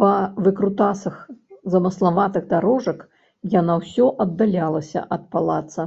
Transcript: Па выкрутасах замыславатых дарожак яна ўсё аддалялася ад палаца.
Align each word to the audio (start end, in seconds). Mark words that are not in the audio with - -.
Па 0.00 0.06
выкрутасах 0.46 1.18
замыславатых 1.74 2.48
дарожак 2.54 2.98
яна 3.60 3.72
ўсё 3.84 4.06
аддалялася 4.26 5.00
ад 5.18 5.22
палаца. 5.36 5.82